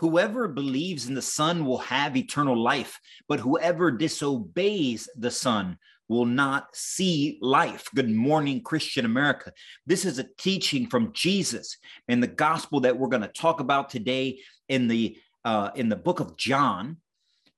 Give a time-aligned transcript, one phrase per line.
[0.00, 5.76] Whoever believes in the Son will have eternal life, but whoever disobeys the Son
[6.08, 7.86] will not see life.
[7.94, 9.52] Good morning, Christian America.
[9.84, 11.76] This is a teaching from Jesus
[12.08, 14.40] and the gospel that we're going to talk about today
[14.70, 16.96] in the uh, in the book of John,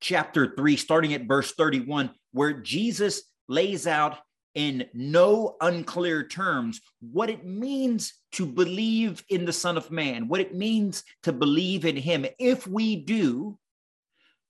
[0.00, 4.18] chapter three, starting at verse thirty-one, where Jesus lays out
[4.54, 10.40] in no unclear terms what it means to believe in the Son of Man, what
[10.40, 12.26] it means to believe in Him.
[12.38, 13.58] If we do,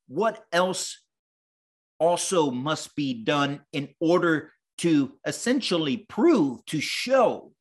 [0.08, 1.00] what else
[1.98, 7.52] also must be done in order to essentially prove, to show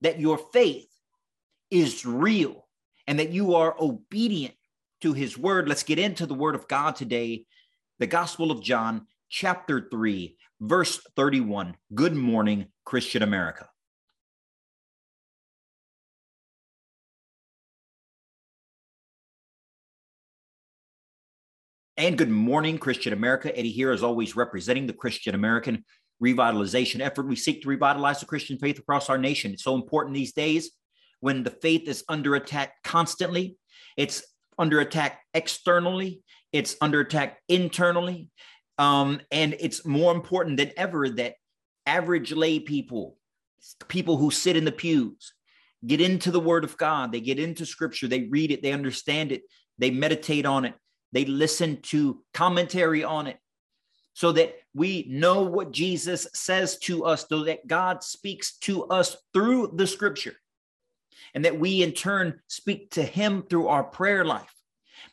[0.00, 0.88] that your faith
[1.70, 2.66] is real
[3.06, 4.54] and that you are obedient
[5.00, 5.68] to his word.
[5.68, 7.44] Let's get into the word of God today.
[7.98, 11.76] The Gospel of John, chapter 3, verse 31.
[11.94, 13.68] Good morning, Christian America.
[21.96, 23.56] And good morning, Christian America.
[23.58, 25.84] Eddie here, as always, representing the Christian American
[26.22, 27.26] revitalization effort.
[27.26, 29.52] We seek to revitalize the Christian faith across our nation.
[29.52, 30.70] It's so important these days
[31.20, 33.56] when the faith is under attack constantly.
[33.96, 34.22] It's
[34.58, 38.28] under attack externally, it's under attack internally.
[38.78, 41.34] Um, and it's more important than ever that
[41.84, 43.16] average lay people,
[43.88, 45.34] people who sit in the pews,
[45.86, 49.32] get into the word of God, they get into scripture, they read it, they understand
[49.32, 49.42] it,
[49.78, 50.74] they meditate on it,
[51.12, 53.38] they listen to commentary on it
[54.14, 59.16] so that we know what Jesus says to us, so that God speaks to us
[59.32, 60.34] through the scripture,
[61.34, 64.52] and that we in turn speak to Him through our prayer life,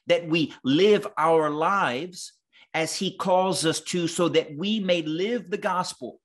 [0.07, 2.33] that we live our lives
[2.75, 6.19] as He calls us to, so that we may live the gospel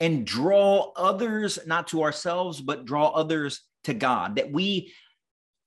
[0.00, 4.92] and draw others, not to ourselves, but draw others to God, that we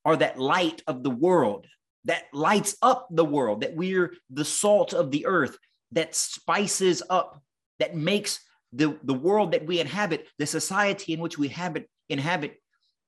[0.04, 1.66] are that light of the world
[2.06, 5.58] that lights up the world, that we're the salt of the earth,
[5.92, 7.42] that spices up,
[7.80, 8.40] that makes
[8.72, 12.62] the, the world that we inhabit, the society in which we habit, inhabit,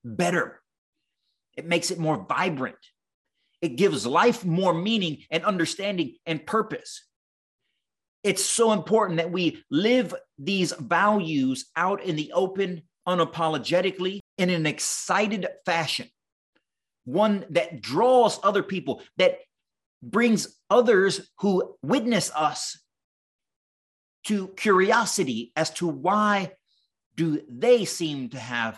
[0.03, 0.61] better.
[1.55, 2.77] It makes it more vibrant.
[3.61, 7.03] It gives life more meaning and understanding and purpose.
[8.27, 14.65] It's so important that we live these values out in the open, unapologetically, in an
[14.65, 16.09] excited fashion.
[17.05, 19.37] One that draws other people, that
[20.03, 22.77] brings others who witness us
[24.25, 26.51] to curiosity as to why
[27.15, 28.77] do they seem to have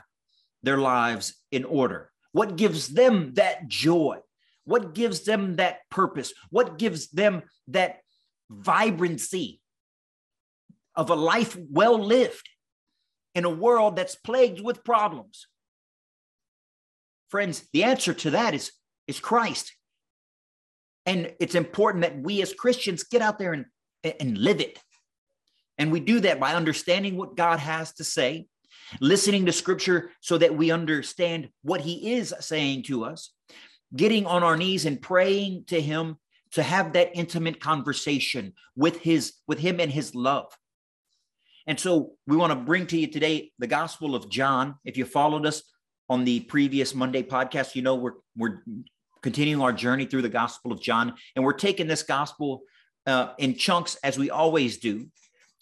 [0.62, 2.12] their lives in order?
[2.34, 4.20] What gives them that joy?
[4.66, 6.34] What gives them that purpose?
[6.52, 8.02] What gives them that
[8.50, 9.62] vibrancy
[10.96, 12.50] of a life well lived
[13.36, 15.48] in a world that's plagued with problems
[17.30, 18.72] Friends, the answer to that is,
[19.08, 19.74] is Christ.
[21.06, 23.66] And it's important that we as Christians get out there and,
[24.04, 24.80] and live it.
[25.78, 28.48] And we do that by understanding what God has to say,
[29.00, 33.32] listening to scripture so that we understand what he is saying to us,
[33.96, 36.18] getting on our knees and praying to him
[36.54, 40.56] to have that intimate conversation with his with him and his love.
[41.68, 44.76] And so we want to bring to you today the Gospel of John.
[44.84, 45.62] If you followed us
[46.10, 48.64] on the previous Monday podcast, you know, we're we're
[49.22, 52.62] continuing our journey through the Gospel of John, and we're taking this gospel
[53.06, 55.08] uh, in chunks as we always do,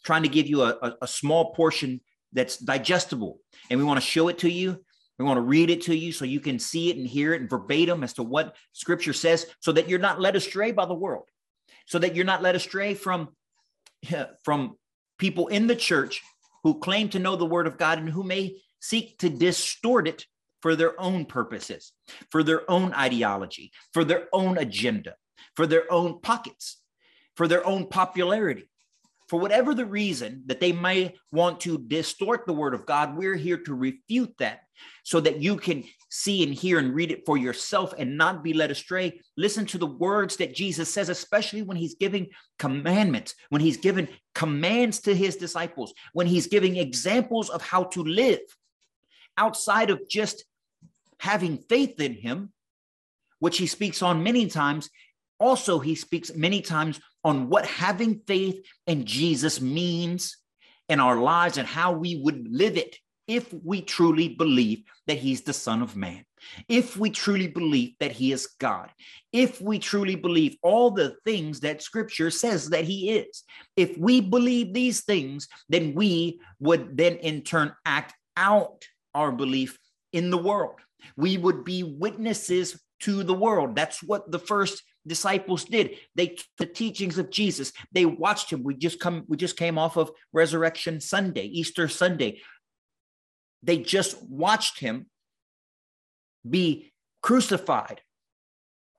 [0.05, 1.99] trying to give you a, a, a small portion
[2.31, 4.83] that's digestible, and we want to show it to you.
[5.17, 7.41] We want to read it to you so you can see it and hear it
[7.41, 10.94] and verbatim as to what Scripture says, so that you're not led astray by the
[10.94, 11.25] world,
[11.85, 13.29] so that you're not led astray from
[14.44, 14.78] from
[15.17, 16.22] people in the church
[16.63, 20.25] who claim to know the Word of God and who may seek to distort it
[20.61, 21.94] for their own purposes,
[22.29, 25.16] for their own ideology, for their own agenda,
[25.55, 26.78] for their own pockets,
[27.35, 28.69] for their own popularity.
[29.29, 33.35] For whatever the reason that they may want to distort the word of God, we're
[33.35, 34.61] here to refute that
[35.03, 38.53] so that you can see and hear and read it for yourself and not be
[38.53, 39.19] led astray.
[39.35, 44.07] Listen to the words that Jesus says, especially when he's giving commandments, when he's given
[44.34, 48.40] commands to his disciples, when he's giving examples of how to live
[49.37, 50.46] outside of just
[51.19, 52.52] having faith in him,
[53.40, 54.90] which he speaks on many times.
[55.39, 60.37] Also, he speaks many times on what having faith in Jesus means
[60.89, 62.97] in our lives and how we would live it
[63.28, 66.23] if we truly believe that he's the Son of Man,
[66.69, 68.89] if we truly believe that he is God,
[69.34, 73.43] if we truly believe all the things that scripture says that he is.
[73.75, 79.78] If we believe these things, then we would then in turn act out our belief
[80.13, 80.79] in the world.
[81.17, 83.75] We would be witnesses to the world.
[83.75, 85.97] That's what the first disciples did.
[86.15, 87.71] They took the teachings of Jesus.
[87.91, 88.63] They watched him.
[88.63, 92.41] We just come we just came off of Resurrection Sunday, Easter Sunday.
[93.63, 95.07] They just watched him
[96.47, 98.01] be crucified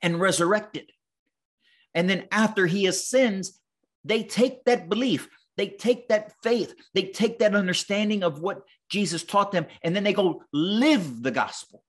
[0.03, 0.91] and resurrected.
[1.95, 3.61] And then after he ascends,
[4.05, 9.25] they take that belief, they take that faith, they take that understanding of what Jesus
[9.25, 11.83] taught them, and then they go live the gospel.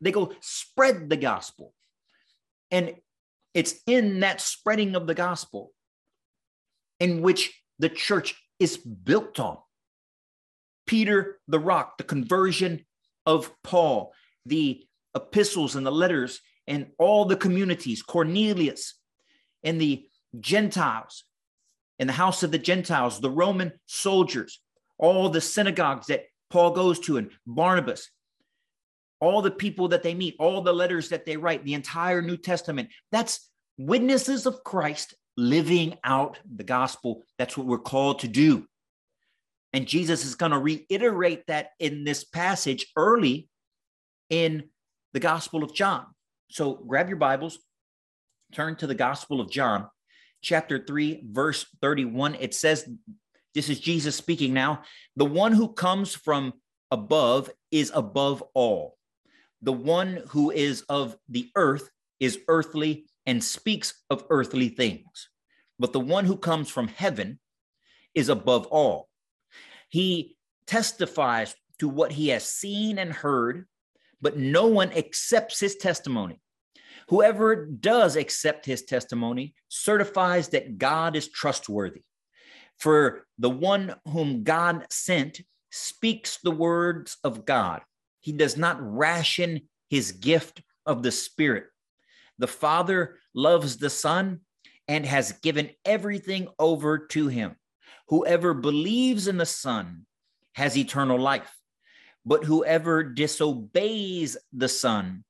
[0.00, 1.72] They go spread the gospel.
[2.70, 2.94] And
[3.54, 5.72] it's in that spreading of the gospel
[7.00, 9.58] in which the church is built on.
[10.86, 12.84] Peter the rock, the conversion
[13.26, 14.12] of Paul,
[14.46, 14.84] the
[15.14, 18.94] epistles and the letters, and all the communities, Cornelius
[19.62, 20.04] and the
[20.38, 21.24] Gentiles,
[21.98, 24.60] in the house of the Gentiles, the Roman soldiers,
[24.98, 28.10] all the synagogues that Paul goes to, and Barnabas,
[29.22, 32.36] all the people that they meet, all the letters that they write, the entire New
[32.36, 32.88] Testament.
[33.12, 33.48] That's
[33.78, 37.22] witnesses of Christ living out the gospel.
[37.38, 38.66] That's what we're called to do.
[39.72, 43.48] And Jesus is going to reiterate that in this passage early
[44.28, 44.64] in
[45.12, 46.04] the Gospel of John.
[46.50, 47.58] So grab your Bibles,
[48.52, 49.86] turn to the Gospel of John,
[50.42, 52.34] chapter 3, verse 31.
[52.40, 52.90] It says,
[53.54, 54.82] This is Jesus speaking now.
[55.14, 56.54] The one who comes from
[56.90, 58.98] above is above all.
[59.62, 61.88] The one who is of the earth
[62.18, 65.28] is earthly and speaks of earthly things.
[65.78, 67.38] But the one who comes from heaven
[68.14, 69.08] is above all.
[69.88, 70.36] He
[70.66, 73.66] testifies to what he has seen and heard,
[74.20, 76.40] but no one accepts his testimony.
[77.08, 82.02] Whoever does accept his testimony certifies that God is trustworthy.
[82.78, 87.82] For the one whom God sent speaks the words of God.
[88.22, 91.64] He does not ration his gift of the Spirit.
[92.38, 94.40] The Father loves the Son
[94.88, 97.56] and has given everything over to him.
[98.08, 100.06] Whoever believes in the Son
[100.54, 101.54] has eternal life,
[102.24, 105.24] but whoever disobeys the Son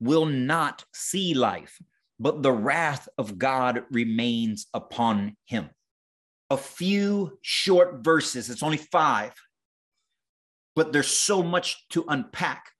[0.00, 1.78] will not see life,
[2.18, 5.70] but the wrath of God remains upon him.
[6.50, 9.32] A few short verses, it's only five,
[10.80, 12.70] but there's so much to unpack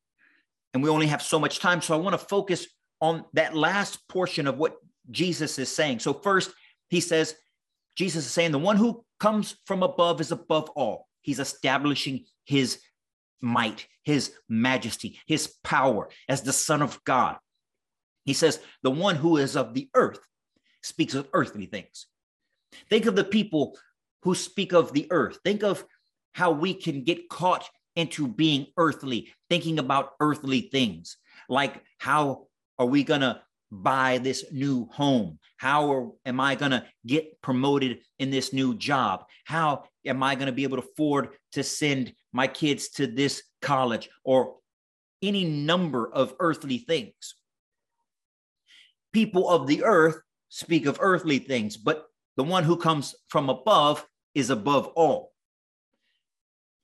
[0.73, 1.82] and we only have so much time.
[1.82, 2.67] So I want to focus
[2.99, 4.76] on that last portion of what
[5.11, 5.99] Jesus is saying.
[5.99, 6.50] So, first,
[6.88, 7.35] he says,
[7.97, 11.08] Jesus is saying, the one who comes from above is above all.
[11.20, 12.81] He's establishing his
[13.43, 17.37] might, his majesty, his power as the Son of God.
[18.25, 20.20] He says, the one who is of the earth
[20.82, 22.06] speaks of earthly things.
[22.88, 23.76] Think of the people
[24.23, 25.41] who speak of the earth.
[25.44, 25.85] Think of
[26.32, 31.16] how we can get caught into being earthly, thinking about earthly things,
[31.48, 32.46] like how
[32.78, 33.40] are we going to
[33.70, 35.38] buy this new home?
[35.56, 39.25] How are, am I going to get promoted in this new job?
[39.44, 43.42] How am I going to be able to afford to send my kids to this
[43.62, 44.56] college or
[45.22, 47.34] any number of earthly things?
[49.12, 54.06] People of the earth speak of earthly things, but the one who comes from above
[54.34, 55.30] is above all.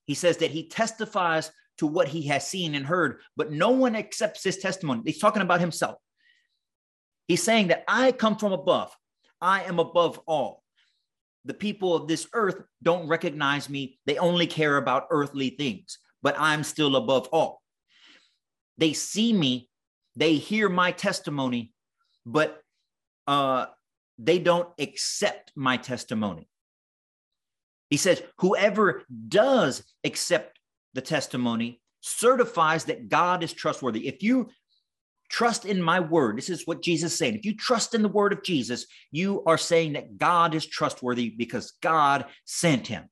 [0.07, 3.95] He says that he testifies to what he has seen and heard, but no one
[3.95, 5.03] accepts his testimony.
[5.05, 5.99] He's talking about himself.
[7.29, 8.97] He's saying that I come from above,
[9.41, 10.63] I am above all.
[11.45, 16.35] The people of this earth don't recognize me, they only care about earthly things, but
[16.39, 17.63] I'm still above all.
[18.79, 19.69] They see me,
[20.15, 21.73] they hear my testimony,
[22.25, 22.63] but
[23.27, 23.67] uh,
[24.19, 26.49] they don't accept my testimony.
[27.91, 30.59] He says, whoever does accept
[30.95, 34.09] the testimony certifies that God is trustworthy.
[34.09, 34.49] If you
[35.29, 37.35] trust in my word, this is what Jesus is saying.
[37.35, 41.31] If you trust in the word of Jesus, you are saying that God is trustworthy
[41.31, 43.09] because God sent him.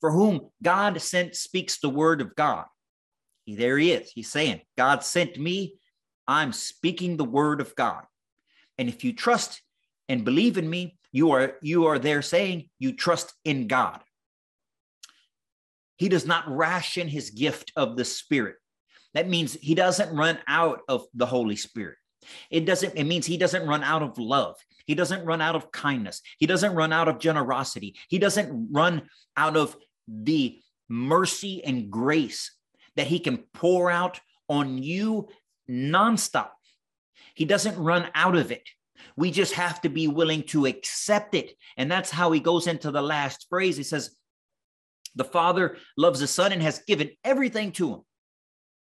[0.00, 2.66] For whom God sent speaks the word of God.
[3.46, 4.10] There he is.
[4.10, 5.74] He's saying, God sent me.
[6.26, 8.04] I'm speaking the word of God.
[8.76, 9.62] And if you trust
[10.08, 14.00] and believe in me, you are you are there saying you trust in God.
[15.96, 18.56] He does not ration his gift of the Spirit.
[19.14, 21.96] That means he doesn't run out of the Holy Spirit.
[22.50, 24.56] It doesn't, it means he doesn't run out of love.
[24.86, 26.22] He doesn't run out of kindness.
[26.38, 27.96] He doesn't run out of generosity.
[28.08, 32.52] He doesn't run out of the mercy and grace
[32.96, 35.28] that he can pour out on you
[35.68, 36.50] nonstop.
[37.34, 38.68] He doesn't run out of it.
[39.16, 41.52] We just have to be willing to accept it.
[41.76, 43.76] And that's how he goes into the last phrase.
[43.76, 44.16] He says,
[45.14, 48.00] The Father loves the Son and has given everything to him.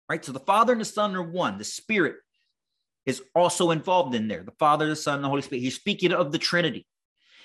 [0.10, 0.24] Right?
[0.24, 2.18] So the Father and the Son are one, the Spirit.
[3.06, 5.62] is also involved in there the Father, the Son, the Holy Spirit.
[5.62, 6.86] He's speaking of the Trinity.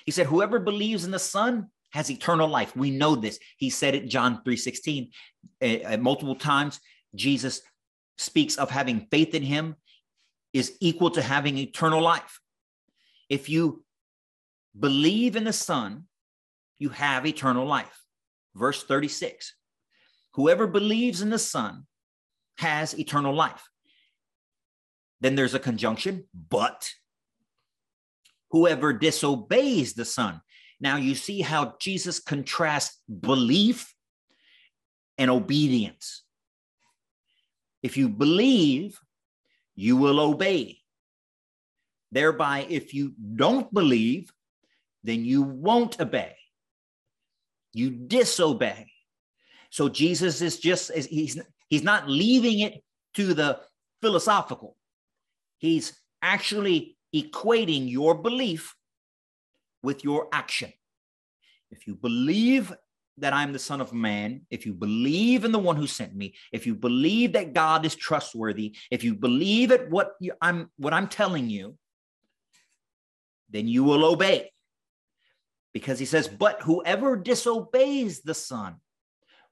[0.05, 2.75] He said, Whoever believes in the Son has eternal life.
[2.75, 3.39] We know this.
[3.57, 5.11] He said it, John 3 16,
[5.61, 6.79] uh, multiple times.
[7.15, 7.61] Jesus
[8.17, 9.75] speaks of having faith in him
[10.53, 12.39] is equal to having eternal life.
[13.29, 13.83] If you
[14.77, 16.05] believe in the Son,
[16.79, 18.03] you have eternal life.
[18.55, 19.53] Verse 36
[20.33, 21.85] Whoever believes in the Son
[22.57, 23.69] has eternal life.
[25.21, 26.89] Then there's a conjunction, but
[28.51, 30.41] whoever disobeys the Son.
[30.79, 33.93] Now you see how Jesus contrasts belief
[35.17, 36.23] and obedience.
[37.83, 38.99] If you believe,
[39.75, 40.79] you will obey.
[42.11, 44.31] Thereby, if you don't believe,
[45.03, 46.35] then you won't obey.
[47.73, 48.91] You disobey.
[49.69, 53.59] So Jesus is just he's he's not leaving it to the
[54.01, 54.75] philosophical.
[55.57, 58.75] He's actually equating your belief
[59.83, 60.73] with your action.
[61.71, 62.73] If you believe
[63.17, 66.35] that I'm the Son of Man, if you believe in the one who sent me,
[66.51, 70.93] if you believe that God is trustworthy, if you believe at what you, I'm what
[70.93, 71.77] I'm telling you,
[73.49, 74.51] then you will obey.
[75.73, 78.77] Because he says, but whoever disobeys the Son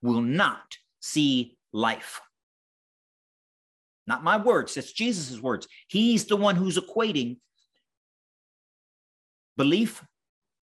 [0.02, 2.22] will not see life.
[4.08, 5.68] Not my words, it's Jesus' words.
[5.88, 7.38] He's the one who's equating
[9.58, 10.04] belief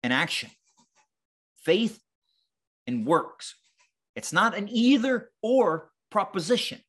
[0.04, 0.52] and action,
[1.58, 2.00] faith
[2.86, 3.56] and works.
[4.16, 6.80] It's not an either or proposition.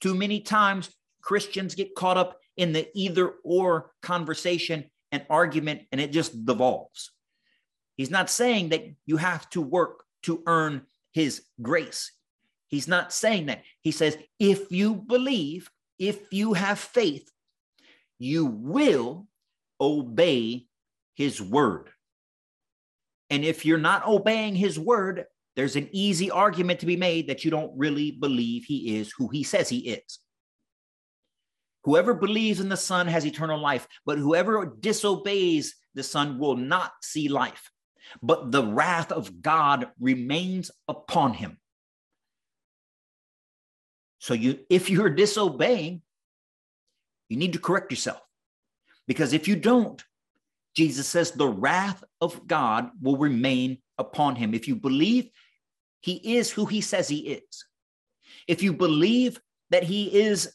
[0.00, 0.90] Too many times
[1.22, 7.12] Christians get caught up in the either or conversation and argument, and it just devolves.
[7.96, 12.12] He's not saying that you have to work to earn his grace.
[12.68, 13.62] He's not saying that.
[13.80, 17.30] He says, if you believe, if you have faith,
[18.18, 19.26] you will
[19.80, 20.66] obey
[21.14, 21.88] his word.
[23.30, 25.24] And if you're not obeying his word,
[25.56, 29.28] there's an easy argument to be made that you don't really believe he is who
[29.28, 30.20] he says he is.
[31.88, 36.92] Whoever believes in the Son has eternal life, but whoever disobeys the Son will not
[37.00, 37.70] see life,
[38.22, 41.56] but the wrath of God remains upon him.
[44.18, 46.02] So you if you're disobeying,
[47.30, 48.20] you need to correct yourself.
[49.06, 50.04] Because if you don't,
[50.76, 54.52] Jesus says the wrath of God will remain upon him.
[54.52, 55.30] If you believe
[56.00, 57.64] he is who he says he is,
[58.46, 59.40] if you believe
[59.70, 60.52] that he is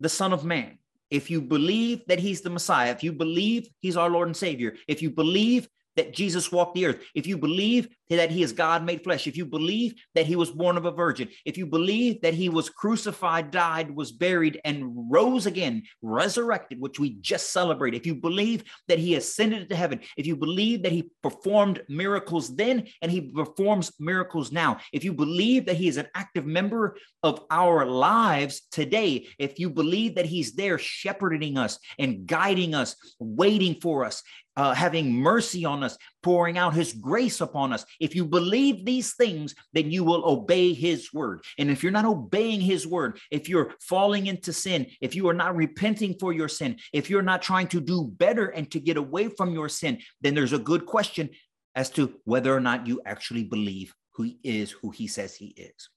[0.00, 0.78] the Son of Man,
[1.10, 4.76] if you believe that he's the Messiah, if you believe he's our Lord and Savior,
[4.88, 8.84] if you believe that Jesus walked the earth, if you believe that he is God
[8.84, 12.20] made flesh, if you believe that he was born of a virgin, if you believe
[12.22, 17.94] that he was crucified, died, was buried, and rose again, resurrected, which we just celebrate,
[17.94, 22.54] if you believe that he ascended to heaven, if you believe that he performed miracles
[22.56, 26.96] then and he performs miracles now, if you believe that he is an active member
[27.22, 32.96] of our lives today, if you believe that he's there shepherding us and guiding us,
[33.18, 34.22] waiting for us,
[34.56, 37.84] uh, having mercy on us, pouring out his grace upon us.
[38.00, 41.44] If you believe these things, then you will obey his word.
[41.58, 45.34] And if you're not obeying his word, if you're falling into sin, if you are
[45.34, 48.96] not repenting for your sin, if you're not trying to do better and to get
[48.96, 51.30] away from your sin, then there's a good question
[51.74, 55.48] as to whether or not you actually believe who he is, who he says he
[55.56, 55.90] is.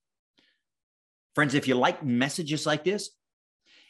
[1.35, 3.09] Friends, if you like messages like this,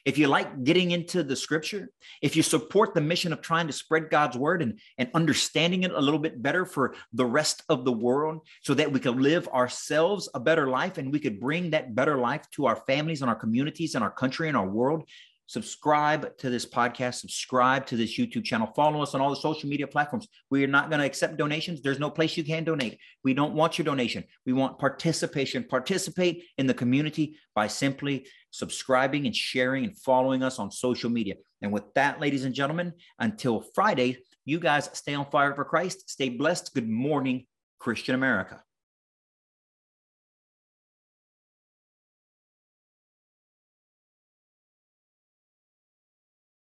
[0.06, 1.90] if you like getting into the scripture,
[2.22, 5.92] if you support the mission of trying to spread God's word and, and understanding it
[5.92, 9.48] a little bit better for the rest of the world so that we could live
[9.50, 13.30] ourselves a better life and we could bring that better life to our families and
[13.30, 15.04] our communities and our country and our world,
[15.48, 19.70] subscribe to this podcast, subscribe to this YouTube channel, follow us on all the social
[19.70, 20.28] media platforms.
[20.50, 21.82] We are not going to accept donations.
[21.82, 22.98] There's no place you can donate.
[23.24, 24.24] We don't want your donation.
[24.46, 25.64] We want participation.
[25.64, 31.36] Participate in the community by simply subscribing and sharing and following us on social media.
[31.62, 36.10] And with that, ladies and gentlemen, until Friday, you guys stay on fire for Christ.
[36.10, 36.74] Stay blessed.
[36.74, 37.46] Good morning,
[37.80, 38.62] Christian America.